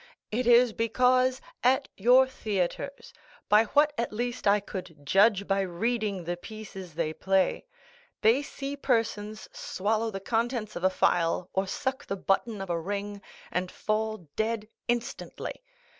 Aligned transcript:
It 0.31 0.47
is 0.47 0.73
because, 0.73 1.41
at 1.63 1.87
your 1.95 2.25
theatres, 2.27 3.13
by 3.49 3.65
what 3.65 3.93
at 3.99 4.11
least 4.11 4.47
I 4.47 4.59
could 4.59 5.05
judge 5.05 5.47
by 5.47 5.61
reading 5.61 6.23
the 6.23 6.35
pieces 6.37 6.95
they 6.95 7.13
play, 7.13 7.67
they 8.21 8.41
see 8.41 8.75
persons 8.75 9.47
swallow 9.53 10.09
the 10.09 10.19
contents 10.19 10.75
of 10.75 10.83
a 10.83 10.89
phial, 10.89 11.51
or 11.53 11.67
suck 11.67 12.07
the 12.07 12.17
button 12.17 12.61
of 12.61 12.71
a 12.71 12.79
ring, 12.81 13.21
and 13.51 13.69
fall 13.69 14.27
dead 14.35 14.67
instantly. 14.87 15.61